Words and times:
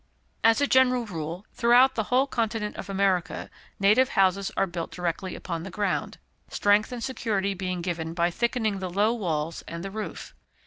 As 0.43 0.59
a 0.61 0.65
general 0.65 1.05
rule, 1.05 1.45
throughout 1.53 1.93
the 1.93 2.05
whole 2.05 2.25
continent 2.25 2.75
of 2.75 2.89
America, 2.89 3.51
native 3.79 4.09
houses 4.17 4.51
are 4.57 4.65
built 4.65 4.89
directly 4.89 5.35
upon 5.35 5.61
the 5.61 5.69
ground 5.69 6.17
strength 6.49 6.91
and 6.91 7.03
security 7.03 7.53
being 7.53 7.83
given 7.83 8.15
by 8.15 8.31
thickening 8.31 8.79
the 8.79 8.89
low 8.89 9.13
walls 9.13 9.61
and 9.67 9.83
the 9.83 9.91
roof. 9.91 10.33